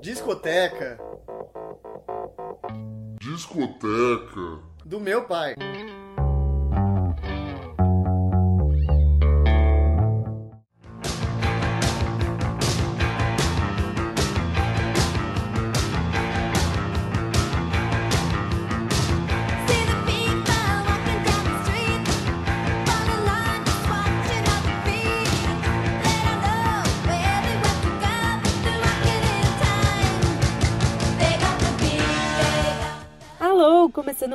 Discoteca 0.00 0.98
Discoteca. 3.20 4.60
do 4.84 5.00
meu 5.00 5.24
pai. 5.24 5.56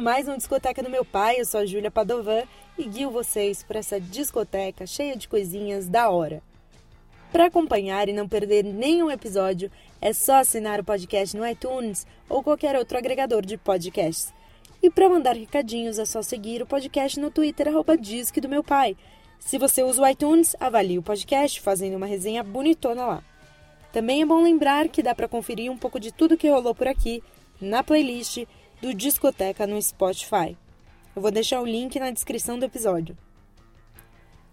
Começando 0.00 0.02
mais 0.02 0.28
um 0.28 0.36
Discoteca 0.36 0.82
do 0.82 0.88
Meu 0.88 1.04
Pai, 1.04 1.36
eu 1.38 1.44
sou 1.44 1.60
a 1.60 1.66
Júlia 1.66 1.90
Padovan 1.90 2.44
e 2.78 2.84
guio 2.84 3.10
vocês 3.10 3.62
por 3.62 3.76
essa 3.76 4.00
discoteca 4.00 4.86
cheia 4.86 5.14
de 5.14 5.28
coisinhas 5.28 5.88
da 5.88 6.08
hora. 6.08 6.42
Para 7.30 7.46
acompanhar 7.46 8.08
e 8.08 8.12
não 8.12 8.26
perder 8.26 8.64
nenhum 8.64 9.10
episódio, 9.10 9.70
é 10.00 10.12
só 10.12 10.36
assinar 10.36 10.80
o 10.80 10.84
podcast 10.84 11.36
no 11.36 11.46
iTunes 11.46 12.06
ou 12.28 12.42
qualquer 12.42 12.76
outro 12.76 12.96
agregador 12.96 13.44
de 13.44 13.58
podcasts. 13.58 14.32
E 14.82 14.88
para 14.88 15.08
mandar 15.08 15.36
recadinhos 15.36 15.98
é 15.98 16.04
só 16.06 16.22
seguir 16.22 16.62
o 16.62 16.66
podcast 16.66 17.20
no 17.20 17.30
Twitter, 17.30 17.68
arroba 17.68 17.96
do 17.96 18.48
Meu 18.48 18.64
Pai. 18.64 18.96
Se 19.38 19.58
você 19.58 19.82
usa 19.82 20.02
o 20.02 20.08
iTunes, 20.08 20.56
avalie 20.58 20.98
o 20.98 21.02
podcast 21.02 21.60
fazendo 21.60 21.96
uma 21.96 22.06
resenha 22.06 22.42
bonitona 22.42 23.04
lá. 23.04 23.24
Também 23.92 24.22
é 24.22 24.26
bom 24.26 24.42
lembrar 24.42 24.88
que 24.88 25.02
dá 25.02 25.14
para 25.14 25.28
conferir 25.28 25.70
um 25.70 25.76
pouco 25.76 26.00
de 26.00 26.10
tudo 26.10 26.38
que 26.38 26.50
rolou 26.50 26.74
por 26.74 26.88
aqui 26.88 27.22
na 27.60 27.84
playlist 27.84 28.46
do 28.80 28.94
Discoteca 28.94 29.66
no 29.66 29.80
Spotify. 29.80 30.56
Eu 31.14 31.20
vou 31.20 31.30
deixar 31.30 31.60
o 31.60 31.66
link 31.66 31.98
na 31.98 32.10
descrição 32.10 32.58
do 32.58 32.64
episódio. 32.64 33.16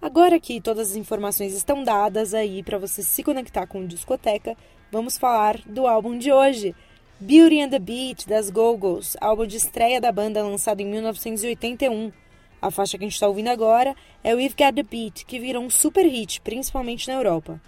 Agora 0.00 0.38
que 0.38 0.60
todas 0.60 0.90
as 0.90 0.96
informações 0.96 1.54
estão 1.54 1.82
dadas 1.82 2.34
aí 2.34 2.62
para 2.62 2.78
você 2.78 3.02
se 3.02 3.22
conectar 3.22 3.66
com 3.66 3.80
o 3.80 3.86
Discoteca, 3.86 4.56
vamos 4.90 5.16
falar 5.16 5.58
do 5.64 5.86
álbum 5.86 6.18
de 6.18 6.30
hoje, 6.32 6.74
Beauty 7.18 7.60
and 7.60 7.70
the 7.70 7.78
Beat 7.78 8.26
das 8.26 8.50
Go-Go's, 8.50 9.16
álbum 9.20 9.46
de 9.46 9.56
estreia 9.56 10.00
da 10.00 10.12
banda 10.12 10.42
lançado 10.42 10.80
em 10.80 10.86
1981. 10.86 12.12
A 12.60 12.70
faixa 12.70 12.98
que 12.98 13.04
a 13.04 13.06
gente 13.06 13.14
está 13.14 13.26
ouvindo 13.26 13.48
agora 13.48 13.94
é 14.22 14.34
We've 14.34 14.54
Got 14.56 14.74
the 14.74 14.82
Beat, 14.82 15.24
que 15.24 15.38
virou 15.38 15.62
um 15.62 15.70
super 15.70 16.04
hit, 16.06 16.42
principalmente 16.42 17.08
na 17.08 17.14
Europa. 17.14 17.60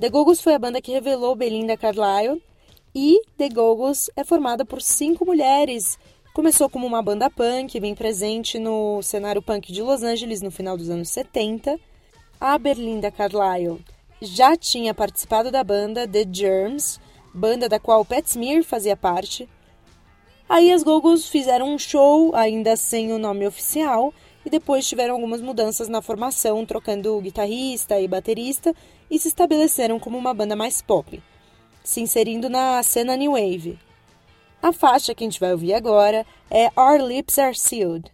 The 0.00 0.08
Go-Go's 0.08 0.40
foi 0.40 0.54
a 0.54 0.58
banda 0.58 0.80
que 0.80 0.92
revelou 0.92 1.36
Belinda 1.36 1.76
Carlisle 1.76 2.42
e 2.94 3.20
The 3.36 3.50
Go-Go's 3.50 4.08
é 4.16 4.24
formada 4.24 4.64
por 4.64 4.80
cinco 4.80 5.26
mulheres. 5.26 5.98
Começou 6.32 6.70
como 6.70 6.86
uma 6.86 7.02
banda 7.02 7.28
punk, 7.28 7.78
bem 7.78 7.94
presente 7.94 8.58
no 8.58 9.02
cenário 9.02 9.42
punk 9.42 9.70
de 9.70 9.82
Los 9.82 10.02
Angeles 10.02 10.40
no 10.40 10.50
final 10.50 10.78
dos 10.78 10.88
anos 10.88 11.10
70. 11.10 11.78
A 12.40 12.56
Belinda 12.56 13.10
Carlisle 13.10 13.84
já 14.22 14.56
tinha 14.56 14.94
participado 14.94 15.50
da 15.50 15.62
banda 15.62 16.08
The 16.08 16.24
Germs, 16.32 16.98
banda 17.34 17.68
da 17.68 17.78
qual 17.78 18.02
Pat 18.02 18.26
Smear 18.26 18.64
fazia 18.64 18.96
parte. 18.96 19.46
Aí 20.48 20.72
as 20.72 20.82
Go-Go's 20.82 21.28
fizeram 21.28 21.74
um 21.74 21.78
show, 21.78 22.34
ainda 22.34 22.74
sem 22.74 23.12
o 23.12 23.18
nome 23.18 23.46
oficial, 23.46 24.14
e 24.46 24.48
depois 24.48 24.88
tiveram 24.88 25.16
algumas 25.16 25.42
mudanças 25.42 25.88
na 25.88 26.00
formação, 26.00 26.64
trocando 26.64 27.20
guitarrista 27.20 28.00
e 28.00 28.08
baterista, 28.08 28.74
e 29.10 29.18
se 29.18 29.28
estabeleceram 29.28 29.98
como 29.98 30.16
uma 30.16 30.32
banda 30.32 30.54
mais 30.54 30.80
pop, 30.80 31.20
se 31.82 32.00
inserindo 32.00 32.48
na 32.48 32.82
cena 32.82 33.16
New 33.16 33.32
Wave. 33.32 33.78
A 34.62 34.72
faixa 34.72 35.14
que 35.14 35.24
a 35.24 35.26
gente 35.26 35.40
vai 35.40 35.52
ouvir 35.52 35.74
agora 35.74 36.24
é 36.50 36.70
Our 36.78 37.02
Lips 37.02 37.38
Are 37.38 37.54
Sealed. 37.54 38.12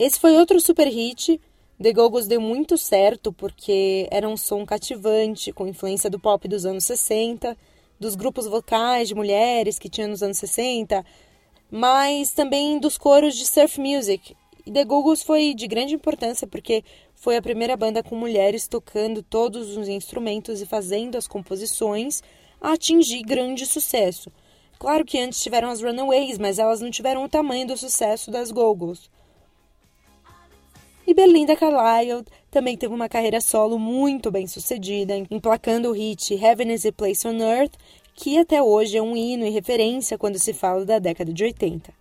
Esse 0.00 0.18
foi 0.18 0.34
outro 0.38 0.58
super 0.62 0.88
hit. 0.88 1.38
The 1.78 1.92
Go-Go's 1.92 2.26
deu 2.26 2.40
muito 2.40 2.78
certo 2.78 3.30
porque 3.34 4.08
era 4.10 4.26
um 4.26 4.34
som 4.34 4.64
cativante, 4.64 5.52
com 5.52 5.68
influência 5.68 6.08
do 6.08 6.18
pop 6.18 6.48
dos 6.48 6.64
anos 6.64 6.84
60, 6.84 7.54
dos 8.00 8.14
grupos 8.14 8.46
vocais 8.46 9.08
de 9.08 9.14
mulheres 9.14 9.78
que 9.78 9.90
tinha 9.90 10.08
nos 10.08 10.22
anos 10.22 10.38
60, 10.38 11.04
mas 11.70 12.32
também 12.32 12.78
dos 12.78 12.96
coros 12.96 13.34
de 13.36 13.44
surf 13.44 13.78
music. 13.78 14.34
E 14.64 14.72
The 14.72 14.86
Go-Go's 14.86 15.22
foi 15.22 15.52
de 15.52 15.66
grande 15.66 15.94
importância 15.94 16.46
porque 16.46 16.82
foi 17.14 17.36
a 17.36 17.42
primeira 17.42 17.76
banda 17.76 18.02
com 18.02 18.16
mulheres 18.16 18.66
tocando 18.66 19.22
todos 19.22 19.76
os 19.76 19.86
instrumentos 19.86 20.62
e 20.62 20.66
fazendo 20.66 21.18
as 21.18 21.28
composições 21.28 22.22
a 22.58 22.72
atingir 22.72 23.20
grande 23.20 23.66
sucesso. 23.66 24.32
Claro 24.78 25.04
que 25.04 25.18
antes 25.18 25.42
tiveram 25.42 25.68
as 25.68 25.82
Runaways, 25.82 26.38
mas 26.38 26.58
elas 26.58 26.80
não 26.80 26.90
tiveram 26.90 27.22
o 27.22 27.28
tamanho 27.28 27.66
do 27.66 27.76
sucesso 27.76 28.30
das 28.30 28.50
Go-Go's. 28.50 29.10
E 31.10 31.14
Belinda 31.14 31.56
Carlisle 31.56 32.24
também 32.52 32.76
teve 32.76 32.94
uma 32.94 33.08
carreira 33.08 33.40
solo 33.40 33.80
muito 33.80 34.30
bem 34.30 34.46
sucedida, 34.46 35.16
emplacando 35.28 35.88
o 35.88 35.92
hit 35.92 36.32
Heaven 36.34 36.72
is 36.72 36.86
a 36.86 36.92
Place 36.92 37.26
on 37.26 37.36
Earth, 37.40 37.72
que 38.14 38.38
até 38.38 38.62
hoje 38.62 38.96
é 38.96 39.02
um 39.02 39.16
hino 39.16 39.44
e 39.44 39.50
referência 39.50 40.16
quando 40.16 40.38
se 40.38 40.52
fala 40.52 40.84
da 40.84 41.00
década 41.00 41.32
de 41.32 41.42
80. 41.42 41.92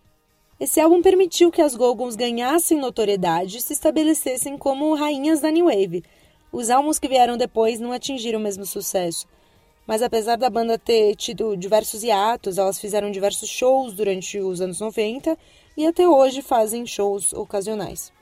Esse 0.60 0.80
álbum 0.80 1.02
permitiu 1.02 1.50
que 1.50 1.60
as 1.60 1.74
Go-Go's 1.74 2.16
ganhassem 2.16 2.78
notoriedade 2.78 3.58
e 3.58 3.62
se 3.62 3.74
estabelecessem 3.74 4.60
como 4.60 4.94
rainhas 4.94 5.42
da 5.42 5.50
New 5.50 5.66
Wave. 5.66 6.04
Os 6.52 6.70
álbuns 6.70 7.00
que 7.00 7.08
vieram 7.08 7.36
depois 7.36 7.80
não 7.80 7.92
atingiram 7.92 8.40
o 8.40 8.44
mesmo 8.44 8.64
sucesso. 8.64 9.26
Mas 9.88 10.04
apesar 10.04 10.36
da 10.36 10.52
banda 10.52 10.78
ter 10.78 11.16
tido 11.16 11.58
diversos 11.58 12.04
hiatos, 12.04 12.60
elas 12.60 12.78
fizeram 12.78 13.10
diversos 13.10 13.50
shows 13.50 13.92
durante 13.92 14.38
os 14.38 14.62
anos 14.62 14.80
90 14.80 15.36
e 15.76 15.88
até 15.88 16.08
hoje 16.08 16.44
fazem 16.44 16.86
shows 16.86 17.34
ocasionais. 17.34 18.19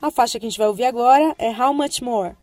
A 0.00 0.10
faixa 0.10 0.38
que 0.38 0.46
a 0.46 0.48
gente 0.48 0.58
vai 0.58 0.68
ouvir 0.68 0.84
agora 0.84 1.34
é 1.38 1.50
How 1.50 1.72
Much 1.72 2.02
More. 2.02 2.34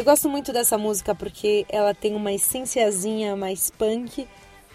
Eu 0.00 0.04
gosto 0.04 0.30
muito 0.30 0.50
dessa 0.50 0.78
música 0.78 1.14
porque 1.14 1.66
ela 1.68 1.92
tem 1.92 2.14
uma 2.14 2.32
essenciazinha 2.32 3.36
mais 3.36 3.68
punk. 3.68 4.26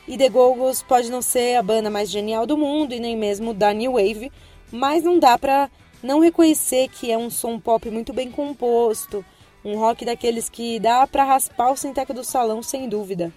E 0.07 0.17
The 0.19 0.29
Go-Go's 0.29 0.83
pode 0.83 1.09
não 1.09 1.19
ser 1.19 1.55
a 1.55 1.63
banda 1.63 1.89
mais 1.89 2.11
genial 2.11 2.45
do 2.45 2.55
mundo 2.55 2.93
e 2.93 2.99
nem 2.99 3.17
mesmo 3.17 3.51
da 3.51 3.73
New 3.73 3.93
Wave, 3.93 4.31
mas 4.71 5.03
não 5.03 5.17
dá 5.17 5.35
pra 5.35 5.67
não 6.03 6.19
reconhecer 6.19 6.89
que 6.89 7.11
é 7.11 7.17
um 7.17 7.31
som 7.31 7.59
pop 7.59 7.89
muito 7.89 8.13
bem 8.13 8.29
composto, 8.29 9.25
um 9.63 9.79
rock 9.79 10.05
daqueles 10.05 10.47
que 10.47 10.79
dá 10.79 11.07
pra 11.07 11.23
raspar 11.23 11.71
o 11.71 11.75
sinteco 11.75 12.13
do 12.13 12.23
salão 12.23 12.61
sem 12.61 12.87
dúvida. 12.87 13.33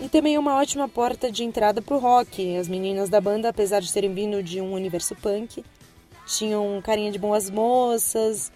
E 0.00 0.08
também 0.08 0.36
uma 0.36 0.56
ótima 0.56 0.88
porta 0.88 1.30
de 1.30 1.44
entrada 1.44 1.80
pro 1.80 2.00
rock. 2.00 2.56
As 2.56 2.66
meninas 2.66 3.08
da 3.08 3.20
banda, 3.20 3.48
apesar 3.48 3.78
de 3.78 3.92
terem 3.92 4.12
vindo 4.12 4.42
de 4.42 4.60
um 4.60 4.72
universo 4.72 5.14
punk, 5.14 5.64
tinham 6.26 6.82
carinha 6.82 7.12
de 7.12 7.18
boas 7.20 7.48
moças, 7.48 8.50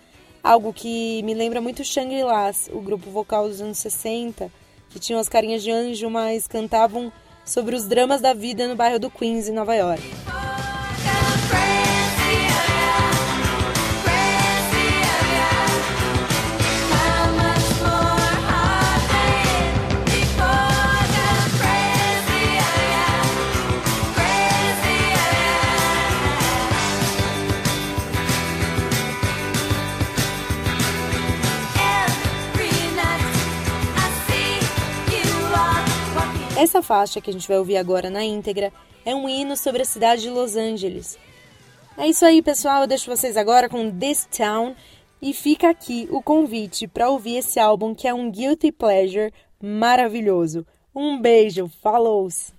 algo 0.47 0.73
que 0.73 1.23
me 1.25 1.35
lembra 1.35 1.61
muito 1.61 1.83
Shangri-Las, 1.83 2.71
o 2.73 2.81
grupo 2.81 3.11
vocal 3.11 3.49
dos 3.49 3.61
anos 3.61 3.79
60, 3.79 4.49
que 4.89 5.01
tinham 5.01 5.21
as 5.21 5.29
carinhas 5.29 5.61
de 5.61 5.73
anjo, 5.73 6.09
mas 6.09 6.47
cantavam 6.47 7.13
sobre 7.45 7.75
os 7.75 7.89
dramas 7.89 8.21
da 8.21 8.33
vida 8.33 8.69
no 8.69 8.77
bairro 8.77 9.01
do 9.01 9.11
Queens, 9.11 9.49
em 9.49 9.53
Nova 9.53 9.75
York. 9.75 10.05
Essa 36.57 36.81
faixa 36.81 37.21
que 37.21 37.29
a 37.29 37.33
gente 37.35 37.47
vai 37.47 37.59
ouvir 37.59 37.77
agora 37.77 38.09
na 38.09 38.25
íntegra 38.25 38.73
é 39.05 39.15
um 39.15 39.29
hino 39.29 39.55
sobre 39.59 39.83
a 39.83 39.85
cidade 39.85 40.23
de 40.23 40.31
Los 40.31 40.57
Angeles. 40.57 41.19
É 41.99 42.09
isso 42.09 42.25
aí, 42.25 42.41
pessoal. 42.41 42.81
Eu 42.81 42.87
deixo 42.87 43.15
vocês 43.15 43.37
agora 43.37 43.69
com 43.69 43.91
This 43.91 44.27
Town 44.35 44.75
e 45.21 45.35
fica 45.35 45.69
aqui 45.69 46.09
o 46.11 46.23
convite 46.23 46.89
para 46.89 47.11
ouvir 47.11 47.37
esse 47.37 47.61
álbum 47.61 47.95
que 47.95 48.09
é 48.09 48.15
um 48.15 48.31
guilty 48.31 48.73
pleasure 48.73 49.35
maravilhoso. 49.63 50.67
Um 50.95 51.21
beijo, 51.21 51.71
falou! 51.83 52.27
-se. 52.29 52.56